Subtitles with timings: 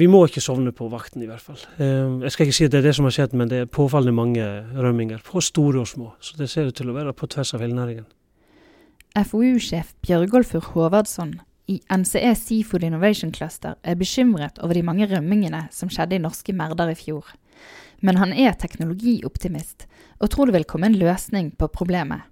[0.00, 1.60] vi må ikke sovne på vakten, i hvert fall.
[1.76, 3.68] Eh, jeg skal ikke si at det er det som har skjedd, men det er
[3.68, 4.46] påfallende mange
[4.76, 5.20] rømminger.
[5.26, 6.14] På store og små.
[6.24, 8.08] Så det ser ut til å være på tvers av hele næringen.
[9.18, 11.40] FoU-sjef Bjørgolfur Håvardsson
[11.70, 16.54] i NCE Seafood Innovation Cluster er bekymret over de mange rømmingene som skjedde i norske
[16.56, 17.26] merder i fjor.
[18.00, 19.84] Men han er teknologioptimist,
[20.22, 22.24] og tror det vil komme en løsning på problemet.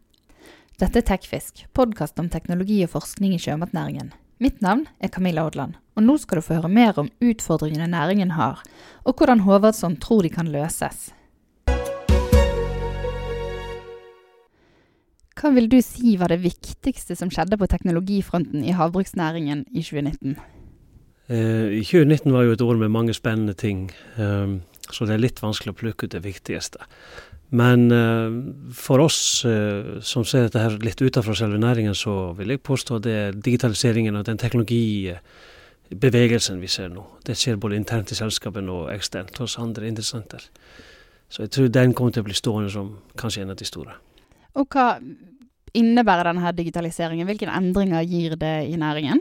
[0.78, 4.14] Dette er Tekfisk, podkast om teknologi og forskning i sjømatnæringen.
[4.38, 8.36] Mitt navn er Camilla Odland, og nå skal du få høre mer om utfordringene næringen
[8.36, 8.60] har,
[9.02, 11.08] og hvordan Håvardsson tror de kan løses.
[15.38, 20.38] Hva vil du si var det viktigste som skjedde på teknologifronten i havbruksnæringen i 2019?
[21.26, 23.88] Eh, I 2019 var jo et år med mange spennende ting,
[24.22, 24.54] eh,
[24.86, 26.86] så det er litt vanskelig å plukke ut det viktigste.
[27.50, 28.30] Men eh,
[28.76, 32.96] for oss eh, som ser dette her litt utenfor selve næringen, så vil jeg påstå
[32.98, 37.02] at det er digitaliseringen og den teknologibevegelsen vi ser nå.
[37.24, 40.42] Det skjer både internt i selskapene og eksternt hos andre interessenter.
[41.28, 42.86] Så jeg tror den kommer til å bli stående som
[43.20, 43.92] kanskje en av de store.
[44.60, 44.86] Og hva
[45.76, 47.28] innebærer denne digitaliseringen?
[47.28, 49.20] Hvilke endringer gir det i næringen?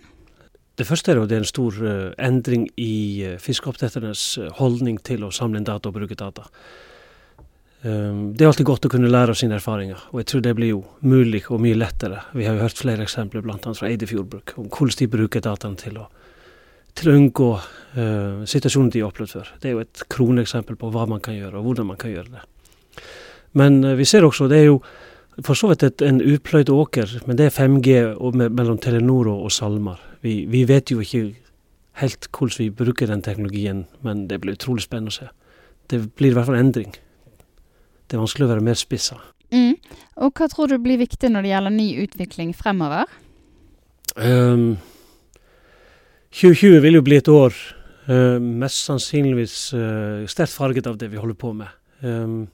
[0.77, 5.31] Det første er at det er en stor uh, endring i fiskeoppdretternes holdning til å
[5.33, 6.43] samle inn data og bruke data.
[7.87, 10.53] Um, det er alltid godt å kunne lære av sine erfaringer, og jeg tror det
[10.57, 12.23] blir jo mulig og mye lettere.
[12.35, 13.59] Vi har jo hørt flere eksempler, bl.a.
[13.61, 16.07] fra Eidefjordbruk, om hvordan de bruker dataene til å,
[16.97, 19.53] til å unngå uh, situasjonen de har opplevd før.
[19.61, 22.33] Det er jo et kroneksempel på hva man kan gjøre, og hvordan man kan gjøre
[22.33, 23.05] det.
[23.57, 24.81] Men vi ser også, det er jo
[25.45, 27.97] for så vidt et, en upløyd åker, men det er 5G
[28.33, 30.01] med, mellom Telenor og, og SalMar.
[30.25, 31.27] Vi, vi, vet jo ikke
[32.01, 35.29] helt hvordan vi bruker den teknologien, men det blir utrolig spennende å se.
[35.87, 36.95] Det blir i hvert fall endring.
[38.07, 39.19] Det er vanskelig å være mer spissa.
[39.53, 39.75] Mm.
[40.23, 43.09] Og hva tror du blir viktig når det gjelder ny utvikling fremover?
[44.17, 44.77] Um,
[46.33, 47.55] 2020 vil jo bli et år
[48.09, 51.69] uh, mest sannsynligvis uh, sterkt farget av det vi holder på med.
[52.01, 52.47] Um,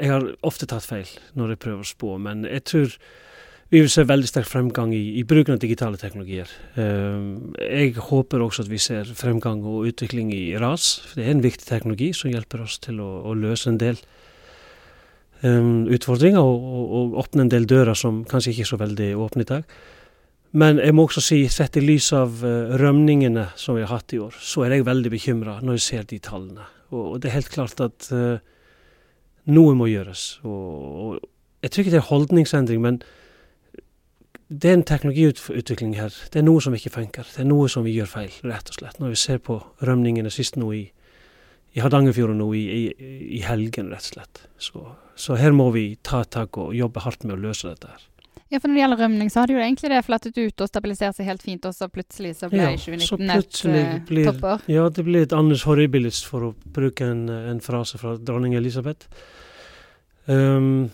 [0.00, 2.96] jeg har ofte tatt feil når jeg prøver å spå, men jeg tror
[3.72, 6.50] vi vil se veldig sterk fremgang i, i bruken av digitale teknologier.
[6.76, 11.14] Uh, jeg håper også at vi ser fremgang og utvikling i RAS.
[11.16, 13.96] Det er en viktig teknologi som hjelper oss til å, å løse en del
[15.40, 19.08] um, utfordringer og, og, og, åpne en del dører som kanskje ikke er så veldig
[19.24, 19.78] åpne i dag.
[20.52, 24.12] Men jeg må også si, sett i lys av uh, rømningene som vi har hatt
[24.12, 26.68] i år, så er jeg veldig bekymra når jeg ser de tallene.
[26.92, 28.36] Og, og det er helt klart at uh,
[29.48, 30.28] noe må gjøres.
[30.44, 33.02] Jeg tror ikke det er holdningsendring, men
[34.52, 36.14] det er en teknologiutvikling her.
[36.32, 37.28] Det er noe som ikke funker.
[37.34, 38.98] Det er noe som vi gjør feil, rett og slett.
[39.00, 40.82] Når vi ser på rømningene sist nå i,
[41.72, 44.42] i Hardangerfjorden nå i, i, i, helgen, rett og slett.
[44.60, 44.84] Så,
[45.16, 48.08] så, her må vi ta et tak og jobbe hardt med å løse dette her.
[48.52, 51.16] Ja, for Når det gjelder rømning, så hadde jo egentlig det flattet ut og stabilisert
[51.16, 54.66] seg helt fint, og så plutselig så ble ja, 2019 et uh, blir, topper.
[54.68, 59.08] Ja, det blir et Anders Horribilis, for å bruke en, en frase fra dronning Elisabeth.
[60.28, 60.90] Um,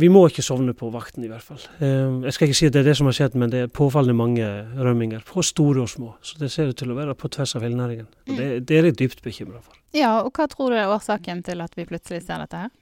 [0.00, 1.60] vi må ikke sovne på vakten, i hvert fall.
[1.80, 3.72] Um, jeg skal ikke si at det er det som har skjedd, men det er
[3.72, 4.46] påfallende mange
[4.78, 5.24] rømminger.
[5.28, 6.14] På store og små.
[6.24, 8.08] Så det ser ut til å være på tvers av hele næringen.
[8.28, 9.76] Og det, det er jeg dypt bekymra for.
[9.92, 12.72] Ja, og hva tror du er årsaken til at vi plutselig ser dette her?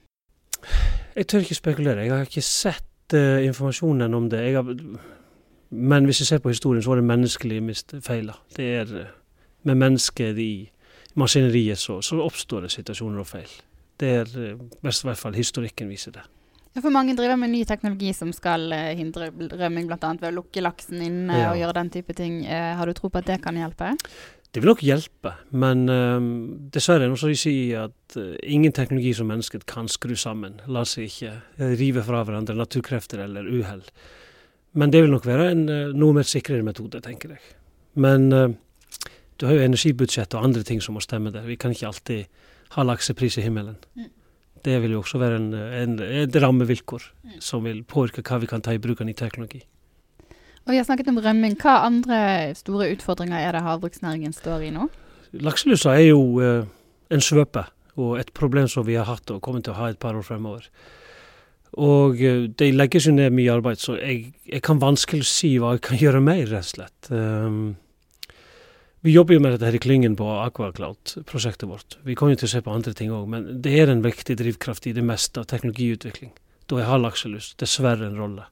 [1.16, 2.06] Jeg tør ikke spekulere.
[2.06, 4.44] Jeg har ikke sett uh, informasjonen om det.
[4.54, 4.74] Har,
[5.70, 8.38] men hvis jeg ser på historien, så var det menneskelige feiler.
[8.56, 9.14] Det er uh,
[9.66, 10.52] med mennesket i
[11.18, 13.50] maskineriet så, så, oppstår det situasjoner og feil.
[13.98, 16.30] Det er uh, i hvert fall historikken viser det.
[16.74, 20.12] Ja, for Mange driver med ny teknologi som skal uh, hindre rømming, bl.a.
[20.20, 21.48] ved å lukke laksen inne ja.
[21.50, 22.44] og gjøre den type ting.
[22.46, 23.96] Uh, har du tro på at det kan hjelpe?
[24.50, 26.18] Det vil nok hjelpe, men uh,
[26.74, 30.58] dessverre er det si at uh, ingen teknologi som mennesket kan skru sammen.
[30.66, 33.84] La seg ikke uh, rive fra hverandre naturkrefter eller uhell.
[34.74, 37.54] Men det vil nok være en uh, noe mer sikrere metode, tenker jeg.
[37.94, 41.42] Men du har jo energibudsjett og andre ting som må stemme der.
[41.42, 42.44] Vi kan ikke alltid
[42.76, 43.78] ha laksepris i himmelen.
[43.98, 44.10] Mm.
[44.66, 47.36] Det vil jo også være en, en, et rammevilkår mm.
[47.44, 49.62] som vil påvirke hva vi kan ta i bruk av ny teknologi.
[50.66, 51.56] Og Vi har snakket om rømming.
[51.60, 52.20] Hva andre
[52.58, 54.90] store utfordringer er det havbruksnæringen står i nå?
[55.40, 56.68] Lakselusa er jo eh,
[57.10, 57.64] en svøpe
[58.00, 60.26] og et problem som vi har hatt og kommer til å ha et par år
[60.26, 60.68] fremover.
[61.78, 65.76] Og eh, det legges jo ned mye arbeid, så jeg, jeg, kan vanskelig si hva
[65.76, 67.10] jeg kan gjøre mer, rett og slett.
[67.10, 67.76] Um,
[69.00, 71.96] vi jobber jo med dette her i klyngen på Aquacloud-prosjektet vårt.
[72.04, 74.36] Vi kommer jo til å se på andre ting òg, men det er en viktig
[74.36, 76.34] drivkraft i det meste av teknologiutvikling.
[76.68, 78.44] Da har lakselus dessverre en rolle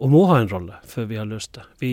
[0.00, 1.64] og må ha en rolle før vi har løst det.
[1.80, 1.92] Vi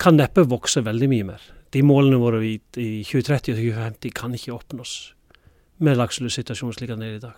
[0.00, 1.48] kan neppe vokse veldig mye mer.
[1.72, 4.94] De målene våre i, i 2030 og 2050 kan ikke oppnås
[5.84, 7.36] med lakselussituasjonen slik den er i dag.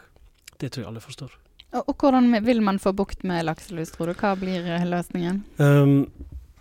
[0.59, 1.35] Det tror jeg alle forstår.
[1.73, 4.15] Og, og Hvordan vil man få bukt med lakselus, tror du?
[4.19, 5.43] Hva blir eh, løsningen?
[5.59, 5.97] Um,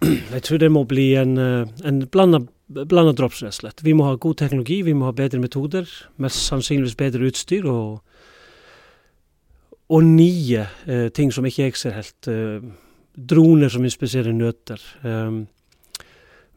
[0.36, 3.84] jeg tror det må bli en, eh, en blanda blanda drops, rett og slett.
[3.86, 5.90] Vi må ha god teknologi, vi må ha bedre metoder,
[6.22, 8.00] mest sannsynligvis bedre utstyr og,
[9.92, 12.32] og nye eh, ting som ikke jeg ser helt.
[12.32, 12.64] Eh,
[13.16, 14.82] droner som inspiserer nøtter.
[15.04, 15.44] Um,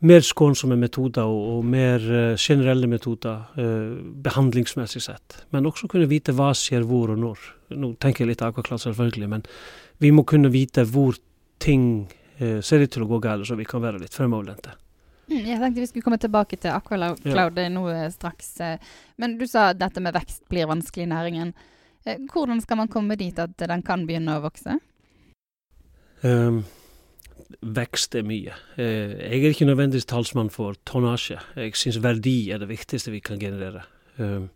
[0.05, 3.95] mer skånsomme metoder og, og mer uh, generelle metoder uh,
[4.25, 5.41] behandlingsmessig sett.
[5.55, 7.49] Men også kunne vite hva skjer hvor og når.
[7.81, 9.47] Nå tenker jeg litt akkurat selvfølgelig, men
[10.03, 11.19] vi må kunne vite hvor
[11.63, 12.07] ting
[12.41, 14.77] uh, ser ut til å gå galt, så vi kan være litt fremoverlente.
[15.29, 17.69] Mm, jeg tenkte vi skulle komme tilbake til Aquacloud ja.
[17.73, 18.57] nå straks.
[19.21, 21.55] Men du sa dette med vekst blir vanskelig i næringen.
[22.05, 24.77] Hvordan skal man komme dit at den kan begynne å vokse?
[26.25, 26.63] Um,
[27.77, 28.57] vekst er mye.
[28.77, 31.39] Jeg er ikke nødvendigvis talsmann for tonnasje.
[31.57, 33.87] Jeg syns verdi er det viktigste vi kan generere.
[34.21, 34.51] Um,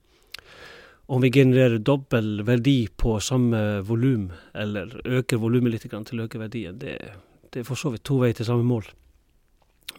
[1.09, 6.41] om vi genererer dobbel verdi på samme volum, eller øker volumet litt til å øke
[6.41, 6.99] verdien, det,
[7.49, 8.85] det er for så vidt to veier til samme mål.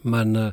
[0.02, 0.52] Men uh,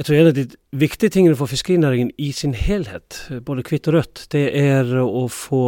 [0.00, 0.46] jeg tror en av de
[0.80, 5.64] viktige tingene for fiskerinæringen i sin helhet, både hvitt og rødt, det er å få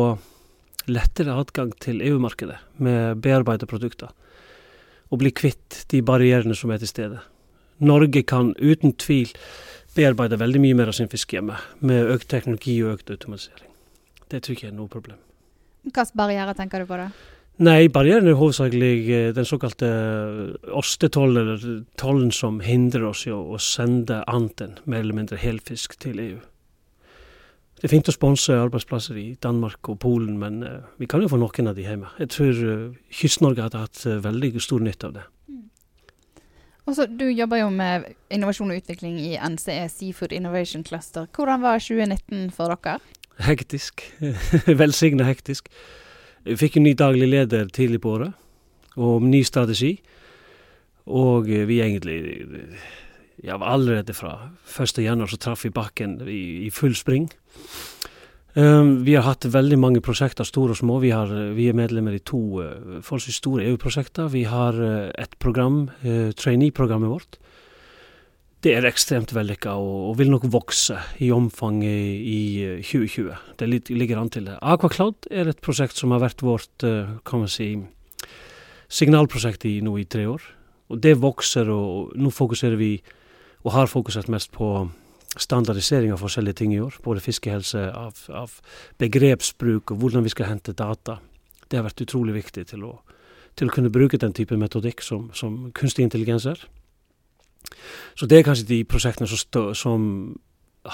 [0.88, 4.14] lettere adgang til EU-markedet med bearbeidede produkter.
[5.12, 7.20] Og bli kvitt de barrierene som er til stede.
[7.82, 9.30] Norge kan uten tvil
[9.96, 13.68] bearbeide veldig mye mer av sin fisk hjemme, med økt teknologi og økt automatisering.
[14.32, 15.20] Det tror jeg ikke er noe problem.
[15.84, 17.10] Hvilke barrierer tenker du på da?
[17.60, 19.88] Nei, barrieren er hovedsakelig eh, den såkalte
[20.72, 26.22] ostetollen, eller tollen som hindrer oss i å sende anten, mer eller mindre helfisk til
[26.22, 26.38] EU.
[27.76, 31.28] Det er fint å sponse arbeidsplasser i Danmark og Polen, men uh, vi kan jo
[31.28, 32.08] få noen av de hjemme.
[32.22, 32.60] Jeg tror
[33.10, 35.24] Kyst-Norge hadde hatt veldig stor nytte av det.
[35.50, 35.64] Mm.
[36.86, 41.26] Også, du jobber jo med innovasjon og utvikling i NCE Seafood Innovation Cluster.
[41.34, 43.02] Hvordan var 2019 for dere?
[43.42, 44.06] Hektisk.
[44.80, 45.68] Velsigna hektisk.
[46.44, 48.34] Vi fikk en ny daglig leder tidlig på året,
[48.96, 49.94] og ny strategi.
[51.06, 52.18] Og vi egentlig
[53.42, 57.28] ja, allerede fra 1.1 så traff vi bakken i, i full spring.
[58.52, 60.98] Um, vi har hatt veldig mange prosjekter, store og små.
[61.00, 64.28] Vi, har, vi er medlemmer i to uh, forholdsvis store EU-prosjekter.
[64.34, 67.40] Vi har uh, et program, uh, trainee-programmet vårt.
[68.62, 72.40] Det er ekstremt vellykka og, og, vil nok vokse i omfang i, i
[72.78, 73.32] 2020.
[73.58, 74.58] Det ligger an til det.
[74.62, 76.86] Aquacloud er et prosjekt som har vært vårt
[77.26, 77.72] kan man si,
[78.86, 80.46] signalprosjekt i, nå i tre år.
[80.92, 82.92] Og det vokser, og nå fokuserer vi
[83.62, 84.68] og har fokusert mest på
[85.40, 86.98] standardisering av forskjellige ting i år.
[87.04, 88.58] Både fiskehelse, av, av,
[89.00, 91.18] begrepsbruk og hvordan vi skal hente data.
[91.68, 92.92] Det har vært utrolig viktig til å,
[93.56, 96.60] til å kunne bruke den type metodikk som, som, kunstig intelligens er.
[98.18, 100.04] Så det er kanskje de prosjektene som, stå, som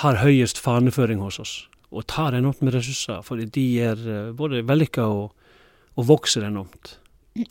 [0.05, 1.55] har høyest faneføring hos oss,
[1.91, 5.31] og tar enormt med ressurser, For de er eh, både vellykka og,
[5.97, 6.99] og vokser enormt.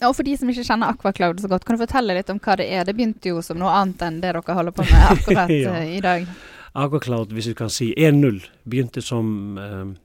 [0.04, 2.58] Og for de som ikke kjenner Aquacloud så godt, kan du fortelle litt om hva
[2.60, 2.84] det er?
[2.86, 5.74] Det begynte jo som noe annet enn det dere holder på med akkurat ja.
[5.74, 6.28] uh, i dag.
[6.78, 9.96] Aquacloud, hvis vi kan si 1.0, begynte som um,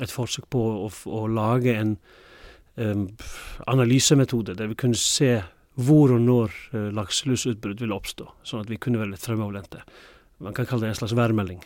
[0.00, 1.96] et forsøk på å, å lage en
[2.80, 3.04] um,
[3.70, 5.42] analysemetode der vi kunne se
[5.80, 9.84] hvor og når uh, lakselusutbrudd vil oppstå, sånn at vi kunne være litt fremoverlente.
[10.42, 11.62] Man kan kalle det en slags værmelding.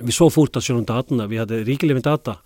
[0.00, 2.38] Vi så fort at selv om datene, vi hadde rikelig med data,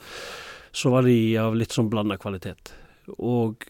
[0.75, 2.73] så var de av litt sånn blanda kvalitet.
[3.21, 3.67] Og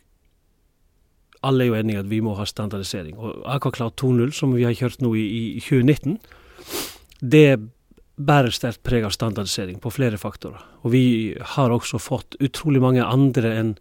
[1.44, 3.18] alle er jo enige at vi må ha standardisering.
[3.18, 5.24] Og Aquacloud 2.0, som vi har kjørt nå i,
[5.58, 6.16] i 2019,
[7.20, 7.48] det
[8.14, 10.62] bærer sterkt preg av standardisering på flere faktorer.
[10.86, 11.04] Og vi
[11.56, 13.74] har også fått utrolig mange andre enn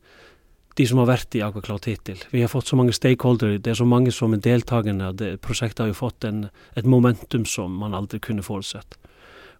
[0.74, 2.22] de som har vært i Aquacloud hittil.
[2.32, 5.12] Vi har fått så mange stakeholdere, det er så mange som er deltakende.
[5.18, 6.48] Det, prosjektet har jo fått en,
[6.80, 8.98] et momentum som man aldri kunne forutsett.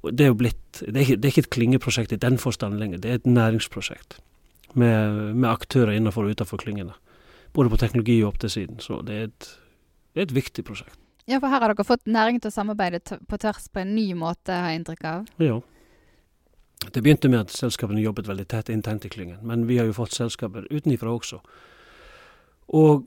[0.04, 2.80] Det er jo blitt, det er, ikke, det er ikke et klyngeprosjekt i den forstand
[2.82, 4.18] lenger, det er et næringsprosjekt
[4.74, 6.96] med, med aktører innenfor og utenfor klyngene.
[7.54, 8.82] Både på teknologi og oppdrettssiden.
[8.82, 9.50] Så det er, et,
[10.14, 10.98] det er, et, viktig prosjekt.
[11.30, 14.10] Ja, for her har dere fått næring til å samarbeide på tvers på en ny
[14.18, 15.30] måte, har jeg inntrykk av?
[15.40, 15.62] Ja.
[16.84, 19.96] Det begynte med at selskapene jobbet veldig tett internt i klyngen, men vi har jo
[19.96, 21.40] fått selskaper utenifra også.
[22.76, 23.06] Og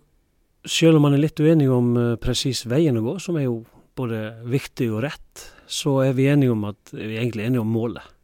[0.66, 3.60] selv om man er litt uenig om uh, presis veien å gå, som er jo
[3.96, 7.70] både viktig og rett, så er vi enige om at vi er egentlig enige om
[7.72, 8.14] målet.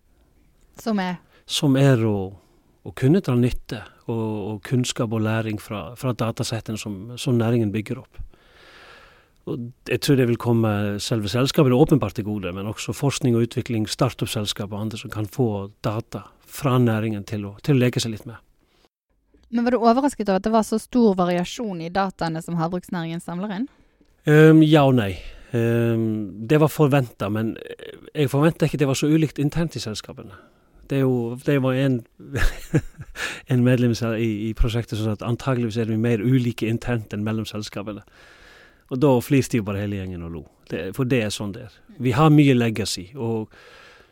[0.81, 1.21] Som er?
[1.49, 2.17] Som er å
[2.83, 3.81] å kunne dra nytte
[4.11, 8.19] og, og, kunnskap og læring fra, fra datasettene som, som, næringen bygger opp.
[9.51, 10.71] Og jeg tror det vil komme
[11.03, 15.27] selve selskapet åpenbart til gode, men også forskning og utvikling, startup-selskap og andre som kan
[15.27, 18.39] få data fra næringen til å, til å leke seg litt med.
[19.53, 23.21] Men Var du overrasket over at det var så stor variasjon i dataene som havbruksnæringen
[23.21, 23.69] samler inn?
[24.25, 25.17] Um, ja og nei.
[25.53, 27.57] Um, det var forventa, men
[28.15, 30.39] jeg forventa ikke det var så ulikt internt i selskapene
[30.93, 32.01] det, jo, det var en,
[33.53, 37.25] en medlem i, i, prosjektet som sa at antageligvis er vi mer ulike internt enn
[37.25, 38.05] mellom selskapene.
[38.93, 40.43] Og da flirte jo bare hele gjengen og lo.
[40.69, 41.77] Det, for det er sånn det er.
[42.03, 43.07] Vi har mye legacy.
[43.17, 43.49] Og,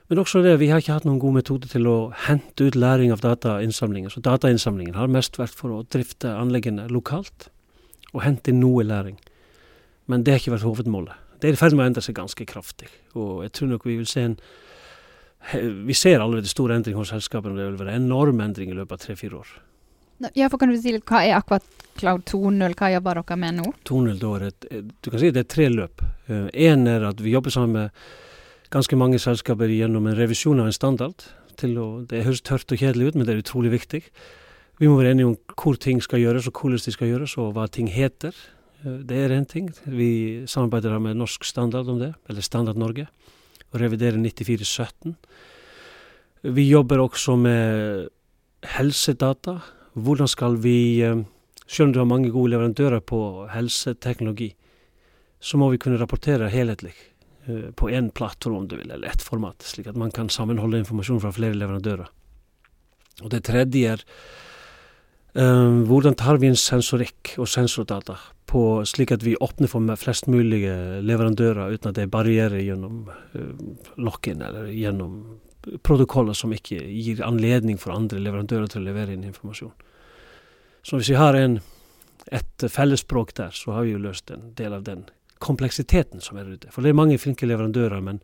[0.09, 3.13] men også det, vi har ikke hatt noen god metode til å hente ut læring
[3.13, 4.13] av datainnsamlinger.
[4.13, 7.51] Så datainnsamlingen har mest vært for å drifte anleggene lokalt
[8.15, 9.21] og hente noe læring.
[10.11, 11.29] Men det har ikke vært hovedmålet.
[11.41, 12.89] Det er i ferd med å endre seg ganske kraftig.
[13.17, 14.41] Og jeg tror nok vi vil se en
[15.87, 18.93] Vi ser allerede stor endring hos selskapene, og det vil være enorm endring i løpet
[18.93, 19.53] av tre-fire år.
[20.37, 21.65] Ja, for kan du si litt, Hva er akkurat
[22.01, 23.71] Cloud 2.0, hva jobber dere med nå?
[23.89, 24.67] 2.0 da er et,
[25.01, 26.05] du kan si det er tre løp.
[26.29, 28.05] Én er at vi jobber sammen med
[28.73, 31.27] ganske mange selskaper gjennom en revisjon av en standard.
[31.61, 34.05] Å, det høres tørt og kjedelig ut, men det er utrolig viktig.
[34.81, 37.53] Vi må være enige om hvor ting skal gjøres, og hvordan de skal gjøres, og
[37.57, 38.37] hva ting heter.
[38.81, 39.69] Det er én ting.
[39.85, 43.11] Vi samarbeider med Norsk Standard om det, eller Standard Norge,
[43.75, 45.19] og reviderer 9417.
[46.49, 48.09] Vi jobber også med
[48.79, 49.59] helsedata.
[50.01, 50.77] Hvordan skal vi
[51.71, 54.49] Selv om du har mange gode leverandører på helseteknologi,
[55.39, 56.91] så må vi kunne rapportere helhetlig
[57.79, 61.21] på én plattform, om du vil, eller ett format, slik at man kan sammenholde informasjon
[61.23, 62.11] fra flere leverandører.
[63.25, 64.05] Og det tredje er
[65.35, 68.17] um, hvordan tar vi inn sensorikk og sensordata
[68.51, 73.05] på, slik at vi åpner for flest mulige leverandører uten at det er barrierer gjennom
[73.11, 73.55] uh,
[74.01, 75.21] lock-in eller gjennom
[75.85, 79.75] protokoller som ikke gir anledning for andre leverandører til å levere inn informasjon.
[80.83, 81.59] Så hvis vi har en,
[82.33, 85.07] et fellesspråk der, så har vi jo løst en del av den
[85.41, 86.71] kompleksiteten som er ute.
[86.73, 88.21] For det er mange flinke leverandører, men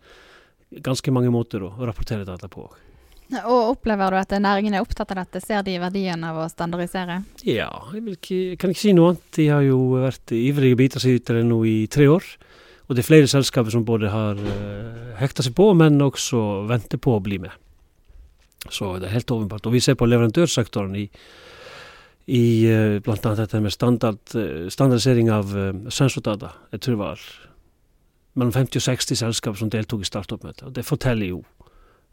[0.85, 2.67] ganske mange måter å rapportere data på.
[3.43, 5.41] Og Opplever du at næringen er opptatt av dette?
[5.43, 7.23] Ser de verdien av å standardisere?
[7.43, 9.25] Ja, jeg, ikke, jeg kan ikke si noe annet.
[9.35, 12.29] De har jo vært ivrige bidragsytere nå i tre år.
[12.87, 17.03] Og det er flere selskaper som både har uh, hekta seg på, men også venter
[17.03, 17.51] på å bli med.
[18.71, 19.67] Så det er helt åpenbart.
[19.67, 21.09] Og vi ser på leverandørsektoren i,
[22.27, 26.51] i uh, annet dette med standard, uh, standardisering av uh, sensordata.
[26.73, 27.27] Jeg tror det var
[28.37, 30.75] mellom 50 og 60 selskaper som deltok i startup-møtet.
[30.75, 31.45] Det forteller jo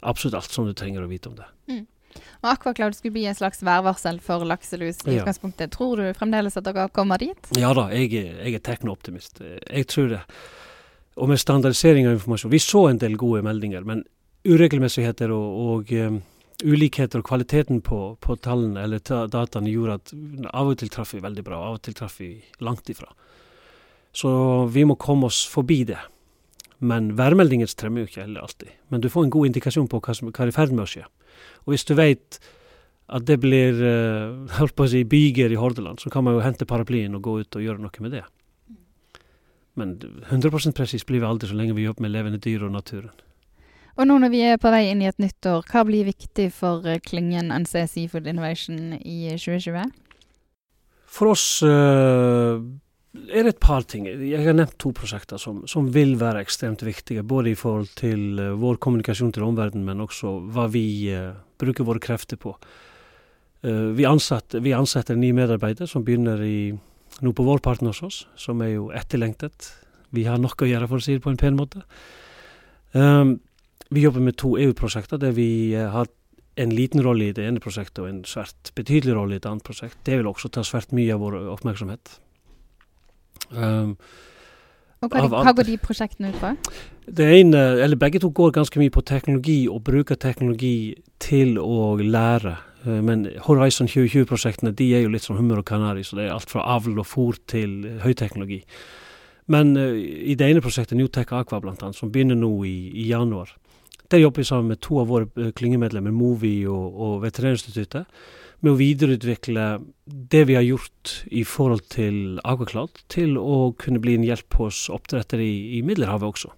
[0.05, 1.50] absolutt alt som du trenger å vite om det.
[1.72, 1.84] Mm.
[2.43, 5.24] Og Aquacloud skulle bli en slags værvarsel for lakselus i ja.
[5.24, 5.72] utgangspunktet.
[5.74, 7.50] Tror du fremdeles at dere kommer dit?
[7.58, 9.41] Ja da, jeg, jeg er teknooptimist.
[9.41, 10.22] Jeg tror det.
[11.17, 12.53] Og med standardisering av informasjon.
[12.53, 14.03] Vi så en del gode meldinger, men
[14.46, 16.22] uregelmessigheter og, og um,
[16.63, 20.13] ulikheter og kvaliteten på, på tallene eller dataene gjorde at
[20.53, 23.10] av og til traff vi veldig bra, av og til traff vi langt ifra.
[24.13, 24.29] Så
[24.69, 26.00] vi må komme oss forbi det.
[26.83, 28.74] Men værmeldingen strømmer jo ikke heller alltid.
[28.91, 30.89] Men du får en god indikasjon på hva som hva er i ferd med å
[30.89, 31.05] skje.
[31.63, 32.39] Og hvis du vet
[33.13, 36.45] at det blir uh, holdt på å si, byger i Hordaland, så kan man jo
[36.45, 38.24] hente paraplyen og gå ut og gjøre noe med det.
[39.79, 39.95] Men
[40.29, 43.13] 100% presis blir vi aldri så lenge vi jobber med levende dyr og naturen.
[43.93, 46.47] Og nå når vi er på vei inn i et nytt år, hva blir viktig
[46.55, 49.91] for eh, klyngen NC Seafood Innovation i 2020?
[51.13, 52.57] For oss uh,
[53.29, 54.07] er det et par ting.
[54.09, 57.21] Jeg har nevnt to prosjekter som, som, vil være ekstremt viktige.
[57.21, 61.85] Både i forhold til uh, vår kommunikasjon til omverdenen, men også hva vi uh, bruker
[61.85, 62.55] våre krefter på.
[63.62, 66.73] Uh, vi, ansetter, vi, ansetter, en ny medarbeider som begynner i,
[67.21, 69.69] nå på vårparten hos oss, som er jo etterlengtet.
[70.17, 71.85] Vi har nok å gjøre, for å si det på en pen måte.
[72.97, 73.38] Um,
[73.93, 76.09] vi jobber med to EU-prosjekter der vi har
[76.55, 79.65] en liten rolle i det ene prosjektet og en svært betydelig rolle i et annet
[79.65, 79.97] prosjekt.
[80.05, 82.17] Det vil også ta svært mye av vår oppmerksomhet.
[83.50, 83.95] Um,
[85.03, 86.53] og hva, hva, går de prosjektene ut på?
[87.03, 91.97] Det ene, eller Begge to går ganske mye på teknologi og bruker teknologi til å
[92.00, 92.55] lære.
[92.83, 96.51] Men Horizon 2020-prosjektene de er jo litt som hummer og kanari, så det er alt
[96.51, 98.62] fra avl og fôr til høyteknologi.
[99.51, 103.09] Men uh, i det ene prosjektet, Newtech Aqua blant annet, som begynner nå i, i
[103.09, 103.51] januar,
[104.13, 108.05] der jobber vi sammen med to av våre uh, klyngemedlemmer, Movi og, og Veterinærinstituttet
[108.63, 109.63] med å videreutvikle
[110.32, 114.86] det vi har gjort i forhold til Aquaclad, til å kunne bli en hjelp hos
[114.93, 116.53] oppdrettere i, i Middelhavet også.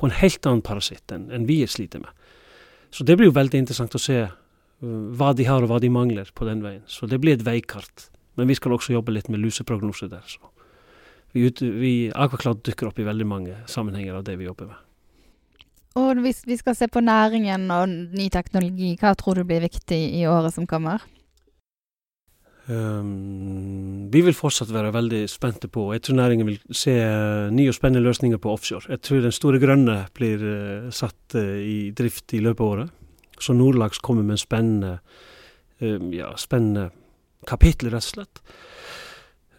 [0.00, 2.14] På en helt annen parasitt enn, enn vi sliter med.
[2.92, 4.32] Så det blir jo veldig interessant å se uh,
[5.18, 6.86] hva de har og hva de mangler på den veien.
[6.86, 8.08] Så det blir et veikart.
[8.40, 10.24] Men vi skal også jobbe litt med luseprognose der.
[10.24, 10.40] Så
[11.32, 14.80] vi, vi, Aquacloud dukker opp i veldig mange sammenhenger av det vi jobber med.
[15.98, 19.98] Og hvis vi skal se på næringen og ny teknologi, hva tror du blir viktig
[20.20, 21.02] i året som kommer?
[22.70, 27.72] Um, vi vil fortsatt være veldig spente på Jeg tror næringen vil se uh, nye
[27.72, 28.86] og spennende løsninger på offshore.
[28.88, 32.92] Jeg tror den store grønne blir uh, satt uh, i drift i løpet av året.
[33.42, 34.92] Så Nordlaks kommer med en spennende,
[35.82, 36.90] um, ja, spennende
[37.48, 38.44] kapittel, rett og slett.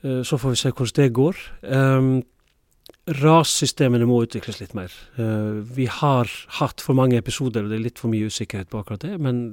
[0.03, 1.35] så får vi se hvordan det går.
[1.63, 2.23] Um,
[3.07, 4.91] rassystemene må utvikles litt mer.
[5.19, 6.29] Uh, vi har
[6.60, 9.17] hatt for mange episoder, og det er litt for mye usikkerhet på akkurat det.
[9.19, 9.50] Men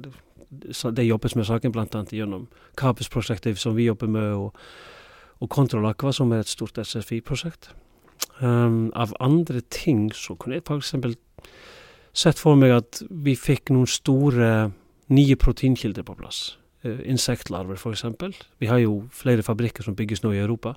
[0.51, 2.03] det jobbes med saken bl.a.
[2.11, 2.47] gjennom
[2.79, 4.55] Kapus-prosjektet som vi jobber med, og,
[5.39, 7.71] og Control Aqua, som er et stort SFI-prosjekt.
[8.41, 10.95] Um, av andre ting så kunne jeg f.eks.
[12.13, 14.71] sett for meg at vi fikk noen store
[15.11, 16.57] nye proteinkilder på plass.
[16.85, 18.05] Uh, insektlarver, f.eks.
[18.59, 20.75] Vi har jo flere fabrikker som bygges nå i Europa.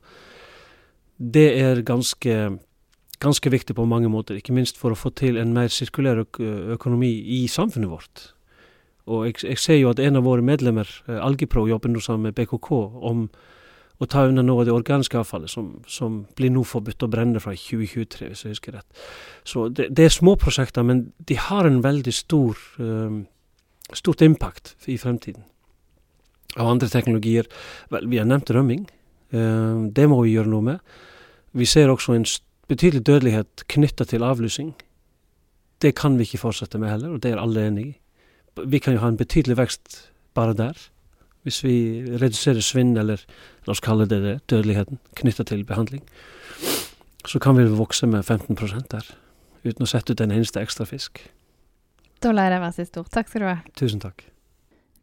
[1.18, 2.58] Det er ganske,
[3.22, 6.40] ganske viktig på mange måter, ikke minst for å få til en mer sirkulær øk
[6.78, 8.30] økonomi i samfunnet vårt.
[9.06, 12.30] Og jeg, jeg, ser jo at en av våre medlemmer, Algipro, Algepro, jobber nå sammen
[12.30, 12.70] med BKK
[13.04, 13.28] om
[14.02, 17.42] å ta unna noe av det organiske avfallet, som, som blir nå forbudt å brenne
[17.42, 19.04] fra 2023, hvis jeg husker rett.
[19.46, 23.22] Så det, det er små prosjekter, men de har en veldig stor, um,
[23.92, 25.46] stort impact i fremtiden.
[26.54, 27.48] Av andre teknologier
[27.90, 28.84] Vel, vi har nevnt rømming.
[29.34, 30.96] Um, det må vi gjøre noe med.
[31.54, 32.26] Vi ser også en
[32.70, 34.72] betydelig dødelighet knytta til avlusing.
[35.82, 37.94] Det kan vi ikke fortsette med heller, og det er alle enig i.
[38.64, 39.98] Vi kan jo ha en betydelig vekst
[40.34, 40.78] bare der.
[41.42, 41.74] Hvis vi
[42.22, 43.20] reduserer svinn, eller
[43.66, 46.02] la oss kalle det det, dødeligheten, knytta til behandling,
[47.26, 48.56] så kan vi vokse med 15
[48.90, 49.10] der,
[49.64, 51.20] uten å sette ut en eneste ekstra fisk.
[52.22, 53.10] Da lar jeg deg være siste ord.
[53.12, 53.58] Takk skal du ha.
[53.76, 54.24] Tusen takk.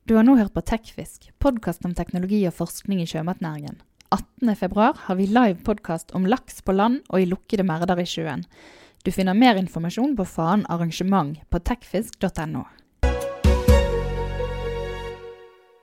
[0.09, 3.77] Du har nå hørt på Tekfisk, podkast om teknologi og forskning i sjømatnæringen.
[4.11, 8.43] 18.2 har vi live podkast om laks på land og i lukkede merder i sjøen.
[9.05, 12.65] Du finner mer informasjon på Faen arrangement på tekfisk.no.